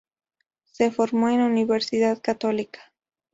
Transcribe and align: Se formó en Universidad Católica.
Se 0.65 0.89
formó 0.89 1.29
en 1.29 1.41
Universidad 1.41 2.19
Católica. 2.23 2.79